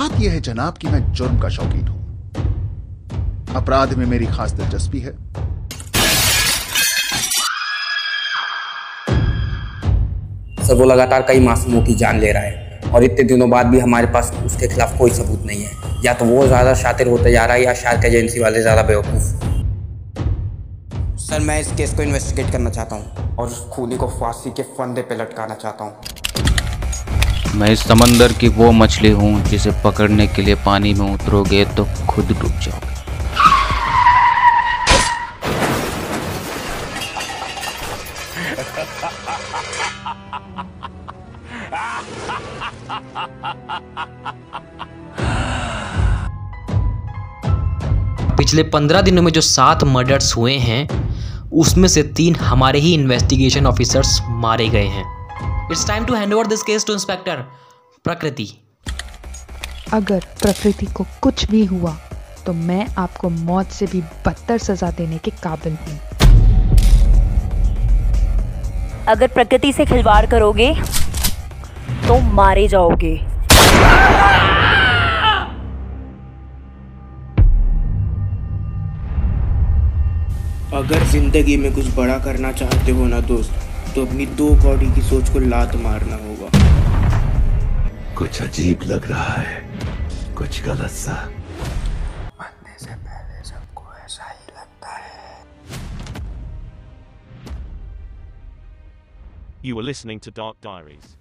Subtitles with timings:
[0.00, 1.98] जनाब कि मैं जुर्म का शौकीन हूँ।
[3.56, 5.10] अपराध में मेरी खास दिलचस्पी है।
[10.64, 13.78] सर वो लगातार कई मासूमों की जान ले रहा है और इतने दिनों बाद भी
[13.78, 17.44] हमारे पास उसके खिलाफ कोई सबूत नहीं है। या तो वो ज़्यादा शातिर होते जा
[17.44, 19.26] रहा है या शार्क एजेंसी वाले ज़्यादा बेवकूफ़।
[21.20, 24.62] सर मैं इस केस को इन्वेस्टिगेट करना चाहता हूँ और उस खूनी को फांसी के
[24.78, 26.19] फंदे पे लटकाना चाहता हूँ।
[27.54, 31.84] मैं इस समंदर की वो मछली हूँ जिसे पकड़ने के लिए पानी में उतरोगे तो
[32.08, 32.88] खुद डूब जाओगे।
[48.36, 50.88] पिछले पंद्रह दिनों में जो सात मर्डर्स हुए हैं,
[51.52, 55.19] उसमें से तीन हमारे ही इन्वेस्टिगेशन ऑफिसर्स मारे गए हैं।
[55.70, 57.42] It's time to hand over this case to inspector
[58.04, 58.46] Prakriti
[59.92, 61.94] अगर प्रकृति को कुछ भी हुआ
[62.46, 65.98] तो मैं आपको मौत से भी बदतर सजा देने के काबिल हूँ।
[69.08, 70.72] अगर प्रकृति से खिलवाड़ करोगे
[72.08, 73.16] तो मारे जाओगे।
[80.76, 85.02] अगर ज़िंदगी में कुछ बड़ा करना चाहते हो ना दोस्त तो अपनी दो कौड़ी की
[85.02, 86.48] सोच को लात मारना होगा।
[88.18, 91.14] कुछ अजीब लग रहा है कुछ गलत सा।
[92.40, 95.44] मरने से पहले सबको ऐसा ही लगता है।
[99.62, 101.19] You were listening to Dark Diaries.